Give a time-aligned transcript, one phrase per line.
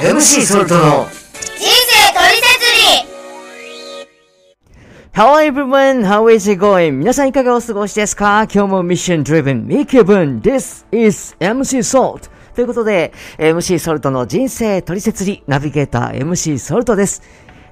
[0.00, 2.66] MC ソルトの人生トリセツ
[4.06, 4.06] リ
[5.12, 6.92] Hello everyone, how is it going?
[6.92, 8.44] 皆さんいかがお過ごしですか？
[8.52, 17.22] 今日もミッション driven ミキブン This is MC Salt ということで MC ソルトの人生トリセツリナビゲーター MC ソルトです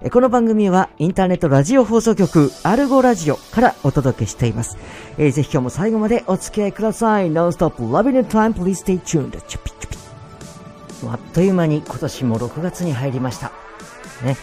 [0.02, 4.76] えこの番組はインターネットラジオ放送局アルゴラジオからお届けしています。
[5.18, 7.30] えーぜひ今日も最後までお付き合いください。
[7.32, 9.30] Non-stop loving your time, please stay tuned.
[11.06, 13.52] あっという間に今年も6月に入りました。
[14.24, 14.36] ね。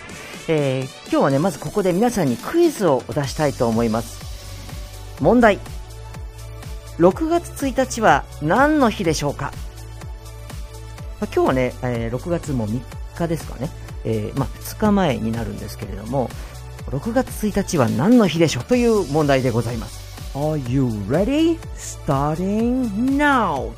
[0.48, 4.24] えー今日はね、まずここで皆さんにクイズを出したいと思います。
[5.22, 5.60] 問題。
[7.00, 9.52] 6月1日は何の日でしょうか？
[11.20, 12.82] ま今日はね、えー6月も3
[13.18, 13.70] 日ですかね。
[14.06, 16.30] えーまあ、2日前になるんですけれども、
[16.92, 18.64] 6月1日は何の日でしょう？
[18.64, 20.06] という問題でございます。
[20.36, 21.58] Are you ready?
[21.78, 23.72] Starting now!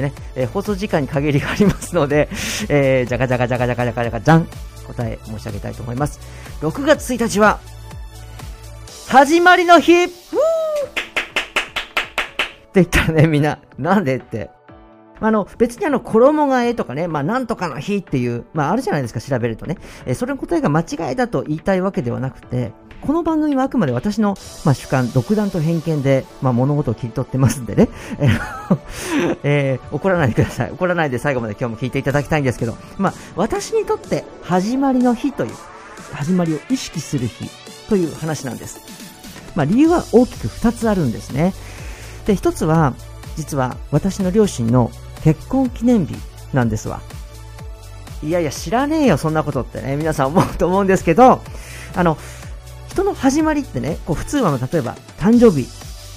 [0.00, 2.28] ね、えー放送時間に限りがありますので、
[2.68, 4.48] えー、じゃかじゃかじゃかじゃかじゃかじゃかじゃん
[4.86, 6.20] 答え申し上げたいと思います。
[6.60, 7.60] 6月1日は、
[9.08, 10.12] 始まりの日って
[12.74, 14.50] 言ったらね、みんな、なんでって。
[15.20, 19.76] あの、別にあの、衣替えとかね、まあ、なんとかの日っていう、まあ、あるじゃないですか、調べるとね。
[20.06, 22.72] えーそれの答えが間違いだと言いたいわけではなくて、
[23.04, 27.88] この番組はあくまで私の、まあ、主観、独断と偏見で、まあ、物事を切り取ってますんでね。
[29.42, 30.70] えー怒らないでください。
[30.70, 35.52] 怒らないで最後まで今日も聞いていただきたいんですけど、まあ、私にとって、始まりの日という、
[36.12, 37.50] 始まりを意識する日
[37.88, 38.80] という話なんです。
[39.56, 41.54] まあ、理由は大きく2つあるんですね。
[42.26, 42.94] で、1つは、
[43.36, 44.92] 実は私の両親の
[45.24, 46.14] 結婚記念日
[46.52, 47.00] なんですわ。
[48.22, 51.40] いやいや、知らねえよ、そんなことってね、皆さん思うと思うんですけど、
[51.96, 52.16] あの、
[52.92, 55.66] 人の始まりってね、こう普通は例えば誕生日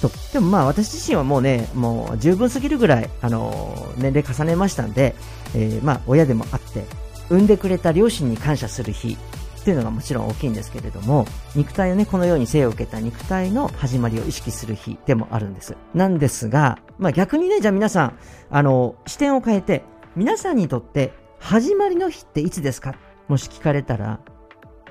[0.02, 5.14] と、でもまあ私自身はもうね、もう十分すぎるぐらい、あの、年齢重ねましたんで、
[5.54, 6.84] えーまあ親でもあって、
[7.30, 9.16] 産んでくれた両親に感謝する日
[9.58, 15.78] っていうのがもちろん大きいんですけれども、肉体をね、このように生を受けた肉体の始まりを意識する日でもあるんです。
[15.94, 18.18] なんですが、まあ逆にね、じゃあ皆さん、
[18.50, 19.82] あの、視点を変えて、
[20.14, 22.94] 皆さんにとって始まりの日っていつですか？
[23.28, 24.20] もし聞かれたら、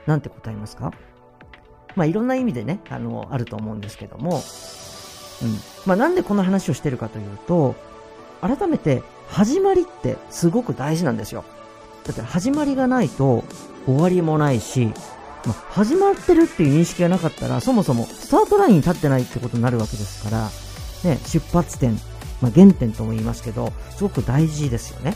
[0.07, 0.91] なんて答えますか？
[1.95, 4.43] まあいろんな意味でね、あの、あると思うんですけども、
[5.41, 5.59] うん。
[5.85, 7.75] まあなんでこの話をしてるかというと、
[8.41, 11.43] 改めて始まりってすごく大事なんですよ。
[12.05, 13.43] だって始まりがないと
[13.85, 14.91] 終わりもないし、
[15.45, 20.49] まあ、始まってるっていう認識がなかったら、そもそもスタートラインに立ってないってことになるわけですから、
[21.03, 21.93] ね、出発点、
[22.41, 25.15] まあ、原点とも言いますけど、すごく大事ですよね。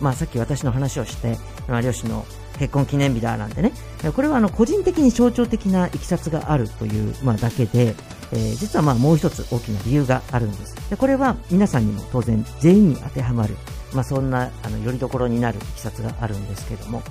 [0.00, 2.26] まあさっき私の話をして、まあ、両親の
[2.62, 3.72] 結婚記念日だなんてね、
[4.14, 7.96] これはあの個人的に象徴的ないきさつがあるという、まあ、だけで、
[8.30, 10.88] えー実はまあもう一つ大きな理由があるんです。
[10.88, 13.56] でこれは皆さんにも当然全員に当てはまる、
[13.92, 17.02] まあ、そんなあのよりどころになるいきさつがあるんですけども、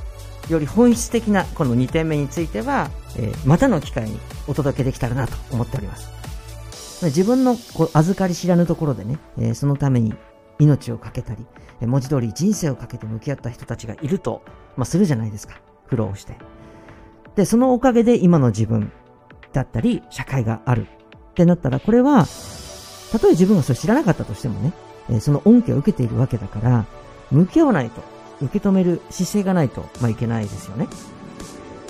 [0.49, 6.09] より本質的なこの2点目については、えーまたの機会にお届けできたらなと思っております。
[7.03, 10.13] 自分のこう預かり知らぬところでね、えーそのために
[10.61, 11.45] 命を懸けたり、
[11.87, 14.43] 文字通り人生をかけて向き合った人たちがいると、
[14.77, 15.59] まあ、するじゃないですか。
[15.89, 16.37] 苦労して。
[17.35, 18.91] で、そのおかげで今の自分
[19.53, 20.87] だったり、社会がある
[21.31, 22.27] ってなったら、これは、
[23.11, 24.73] たとえ自分がそれ知らなかったとしてもね、
[25.09, 26.85] えその恩恵を受けているわけだから、
[27.31, 28.01] 向き合わないと、
[28.41, 30.87] 受け止める姿勢がないと、まあ、いけないですよね。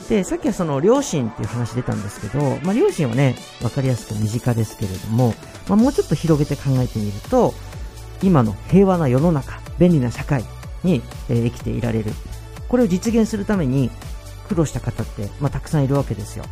[0.10, 5.34] で、さっきはその両親っていう話出たんですけど、まあ、両親はね、わかりやすく身近ですけれども、
[5.68, 7.54] まあ、もうちょっと広げて考えてみると、
[8.24, 10.44] 今の平和な世の中、便利な社会
[10.84, 12.12] に、えー生きていられる。
[12.68, 13.90] これを実現するために
[14.48, 16.46] 苦労した方って、まあ、たくさんいるわけですよ。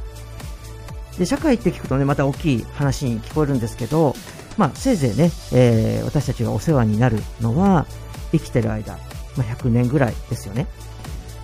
[1.18, 4.16] で、社会って聞くとね、また大きい話に聞こえるんですけど、
[4.58, 7.86] まあ、せいぜいね、えー私たちがお世話になるのは、
[8.32, 8.94] 生きてる間、
[9.38, 10.68] まあ、100年ぐらいですよね。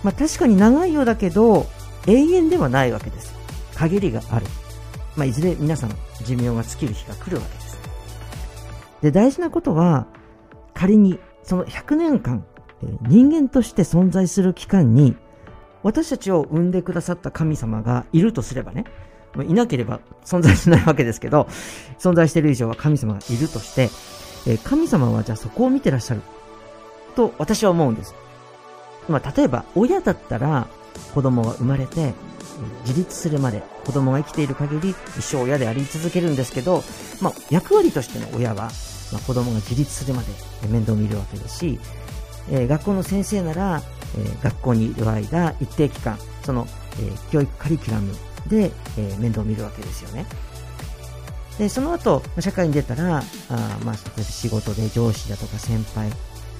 [0.02, 1.66] まあ、確かに長いようだけど、
[2.06, 3.34] 永遠ではないわけです。
[3.74, 4.46] 限りがある。
[5.16, 5.90] まあ、いずれ皆さん
[6.24, 7.78] 寿命が尽きる日が来るわけです。
[9.02, 10.06] で、大事なことは、
[10.76, 12.44] 仮にその100年間、
[13.02, 15.16] 人間として存在する期間に、
[15.82, 18.84] 私たちを生んでくださった神様がいるとすればね、
[19.48, 21.48] いなければ存在しないわけですけど、
[21.98, 23.88] 存在している以上は神様がいるとして、
[24.64, 26.22] 神様はじゃあそこを見てらっしゃる
[27.16, 28.14] と私は思うんです。
[29.08, 30.66] まあ、例えば親だったら
[31.14, 32.12] 子供が生まれて
[32.84, 36.82] 自立するまで子供が生きている限り一生親であり続けるんですけど、
[37.20, 38.70] まあ、役割としての親は、
[39.12, 40.28] まあ、子供が自立するまで
[40.68, 41.80] 面倒を見るわけですし、
[42.50, 43.82] え学校の先生なら、
[44.16, 46.66] え学校にいる間一定期間その、
[47.00, 48.12] え教育カリキュラム
[48.48, 50.26] で、え面倒を見るわけですよね。
[51.58, 56.10] で、その後、社会に出たら、あまあ、仕事で上司だとか先輩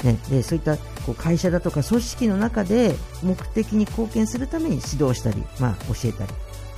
[0.05, 6.33] ね、でそういったこう会社だとか組織の中で目的に貢献するために指導したり、まあ、教えたり、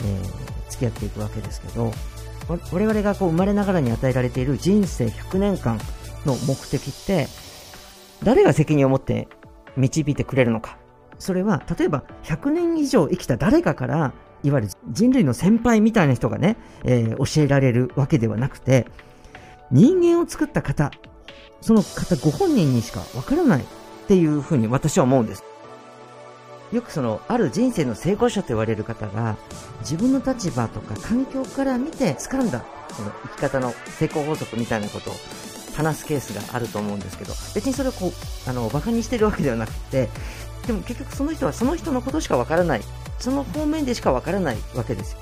[0.05, 1.93] えー、付き合っていくわけですけど
[2.49, 5.79] 我々がこう生まれながらに与えられている人生100年間
[6.25, 7.27] の目的って
[8.23, 9.29] 誰が責任を持って
[9.77, 10.79] 導いてくれるのか。
[11.19, 14.13] それは例えば100年以上生きた誰かから
[14.45, 18.87] いわゆる人類の先輩みたいな人がね、えー、教えられるわけではなくて
[19.71, 20.93] 人間を作った方
[21.61, 23.65] その方ご本人にしかわからないっ
[24.07, 25.45] ていうふうに私は思うんです。
[26.73, 29.37] よくそのある人生の成功者と言われる方が
[29.81, 35.15] 自分の立場とか環境から見て掴んだその生き方の成功法則みたいなことを
[35.77, 40.09] 話すケースがあると思うんですけど別にそれをこうあのバカにしてるわけではなくて
[40.67, 42.81] でも結局その人はその人のことしかわからない。
[43.19, 45.19] その方面でしかわからないわけですよ、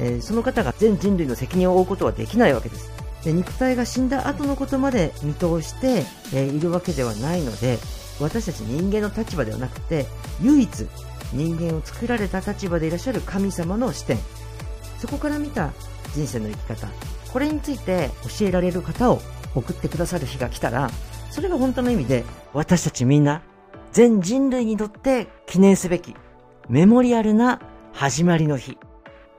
[0.00, 2.90] えー、その方が全人類の責任を負うことはできないわけです。
[3.24, 7.78] で肉体が死んだ後のことまで見通して、えー、いるわけではないので
[8.20, 10.06] 私たち人間の立場ではなくて
[10.42, 10.86] 唯一
[11.32, 14.18] 人間を作られた立場でいらっしゃる神様の視点。
[14.98, 15.72] そこから見た
[16.14, 16.88] 人生の生き方。
[17.32, 19.20] これについて教えられる方を
[19.54, 20.90] 送ってくださる日が来たら
[21.30, 23.42] それが本当の意味で私たちみんな
[23.92, 26.14] 全人類にとって記念すべき
[26.68, 27.60] メモリアルな
[27.92, 28.78] 始まりの日。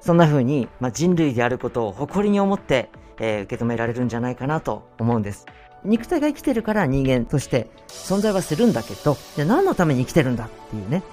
[0.01, 2.89] そんな風に、まあ、人類であることを誇りに思って、
[3.19, 5.45] えー、受け止められるんじゃないかなと思うんです。
[5.83, 11.03] 肉体が生きてるから人間として存在はするんだけど、じゃあ何のために生きてるんだっていうね。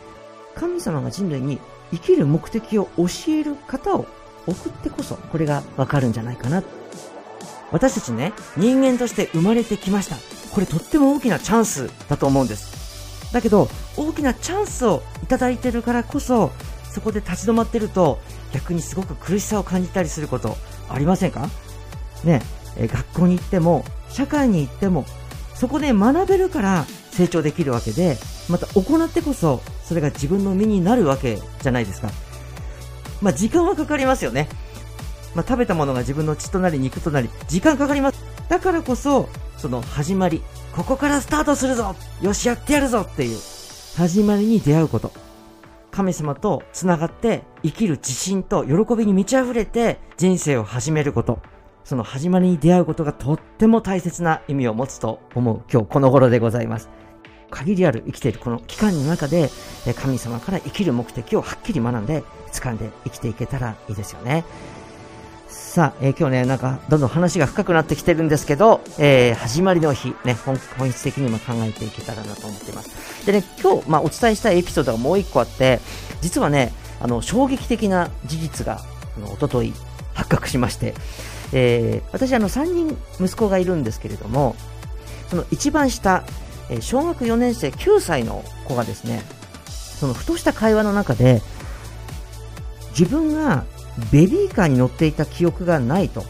[0.54, 1.58] 神様が人類に
[1.92, 4.06] 生きる目的を教える方を
[4.46, 6.62] 送ってこそ、これがわかるんじゃないかな。
[7.70, 10.16] 私たちね、人間として生まれてきました。
[10.54, 13.32] これとっても大きなチャンスだと思うんです。
[13.32, 16.50] だけど、大きなチャンスをいただいてるからこそ、
[16.90, 18.18] そこで立ち止まってると、
[18.52, 20.56] 逆にすごく苦しさを感じたりすること
[20.88, 21.48] ありませんか？
[22.24, 22.40] ね、
[22.78, 25.04] え学校に行っても社会に行っても
[25.54, 28.16] そこで学べるから成長できるわけで
[28.48, 32.10] また行ってこそそれが自分の身になるわけじゃないですか、
[33.20, 34.48] まあ、時間はかかりますよね、
[35.34, 38.22] まあ、食べたものが自分の血となり肉となり時間かかります。
[38.48, 40.42] だからこそその始まり
[40.74, 43.38] ここからスタートするぞよしやってやるぞっていう
[43.96, 45.12] 始まりに出会うこと。
[45.90, 51.40] 神様と繋がって生きる自信と喜びに満ち溢れて人生を始めること。
[51.88, 56.90] その始まりに出会うことがとっても大切な意味を持つと思う今日この頃でございます。
[57.50, 59.48] 限りある生きているこの期間の中で
[59.96, 64.44] 神様から生きる目的をはっきり学んで掴んで生きていけたらいいですよね。
[65.48, 70.58] さあ、えー、今日ね、なんか、どんどん話が深くなってきてるんですけど、えー、始まりの日、ね、本
[70.92, 73.24] 質的にも考えていけたらなと思っています。
[73.24, 75.80] でね、今日、まあ、お伝えしたいエピソードがもう一個あって、
[76.20, 78.82] 実はね、あの、衝撃的な事実が、
[79.16, 79.72] あの、おととい
[80.12, 80.94] 発覚しまして、
[81.52, 84.54] えー、私あの3人息子がいるんですけれども
[85.28, 86.24] その一番下、
[86.70, 89.22] えー、小学4年生9歳の子がですね
[89.66, 91.42] そのふとした会話の中で
[92.90, 93.64] 自分が
[94.12, 96.24] ベビーカーに乗っていた記憶がないと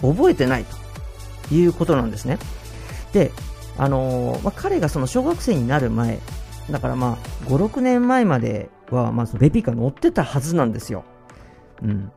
[0.00, 0.64] 覚えてない
[1.48, 2.38] ということなんですね
[3.12, 3.32] で
[3.78, 6.18] あのー、まあ、彼がその小学生になる前
[6.70, 11.04] だからまあ5、6年前までは、まあ、ベビーカー乗ってたはずなんですよ。
[11.82, 12.12] うん。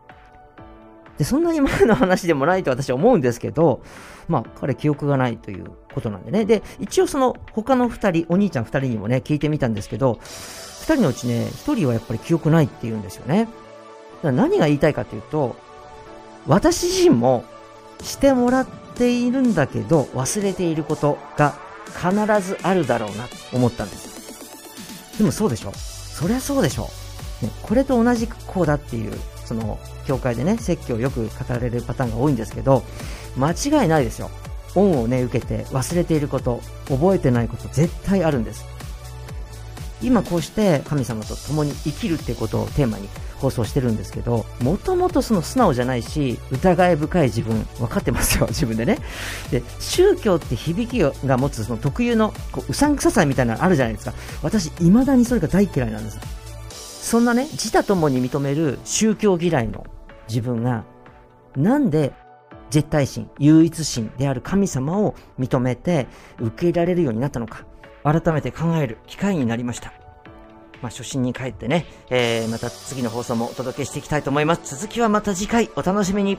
[1.19, 3.83] で、そんなに前の話でもないと私は思うんですけど、
[4.29, 6.45] まあ、彼記憶がないということなんでね。
[6.45, 13.43] で、一応その他の2人、お兄ちゃん2人にもね、聞いてみたんですけど、2人のうちね、1人はやっぱり記憶ないって言うんですよね。
[13.43, 13.51] だか
[14.23, 15.57] ら何が言いたいかというと、
[16.47, 17.43] 私自身も
[18.01, 21.55] してもらっているんだけど、忘れていることが
[21.87, 22.11] 必
[22.47, 25.17] ずあるだろうなと思ったんです。
[25.17, 26.83] でもそうでしょそりゃそうでしょ、
[27.41, 29.13] ね、これと同じくこうだっていう
[29.49, 32.83] その教会でね説教をよく語られるパターンが多いんですけど
[33.35, 34.29] 間違いないですよ。
[34.75, 38.63] 恩をね受けて忘れていること覚えてないこと絶対あるんです。
[40.01, 48.99] 今こうして神様と共に生きるってことをテーマに放送してるんですけどもともとその素直じゃないし疑い深い自分分かってますよ 自分でね。
[49.51, 54.13] で宗教って響きが持つその特有のこううさんくささみたいなのあるじゃないですか。
[54.43, 56.38] 私未だにそれが大嫌いなんです。
[57.09, 59.83] そんなね、自他ともに認める宗教嫌いの
[60.27, 60.83] 自分が、
[61.55, 62.13] なんで
[62.69, 66.05] 絶対神、唯一神である神様を認めて
[66.39, 67.65] 受け入れられるようになったのか、
[68.03, 69.91] 改めて考える機会になりました。
[70.83, 74.75] まあ、初心に帰ってね、えー、また次の放送もお届けしていきたいと思います。
[74.75, 76.37] 続きはまた次回お楽しみに。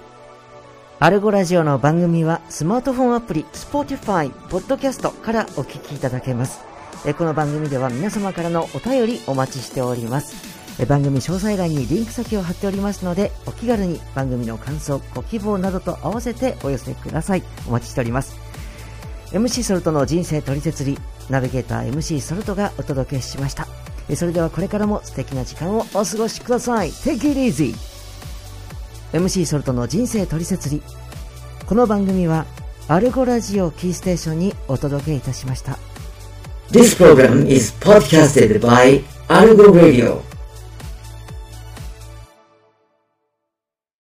[1.01, 6.61] アルゴラジオの番組はスマートフォンアプリ、Spotify、Podcast からお聞きいただけます。
[7.19, 10.60] この番組では皆様からのお便りお待ちしております。
[10.87, 17.43] 番組詳細欄にリンク先を貼っておりますので、お気軽に番組の感想、ご希望などと合わせてお寄せください。
[17.67, 18.51] お待ちしております。
[19.33, 23.69] MC ソルトの人生取説理ナビゲーター MC ソルトがお届けしました
[24.17, 27.75] それではこれからも素敵な時間をお過ごしください Take it easy
[29.13, 30.83] MC ソルトの人生取説理
[31.67, 32.47] この番組は
[32.89, 35.79] アルゴラジオキーステーションにお届けいたしました
[36.73, 40.30] This program is podcasted by Algo Radio.